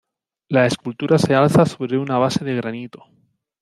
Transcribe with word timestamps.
La 0.49 0.65
escultura 0.65 1.19
se 1.19 1.35
alza 1.35 1.63
sobre 1.67 1.99
una 1.99 2.17
base 2.17 2.43
de 2.43 2.55
granito. 2.55 3.03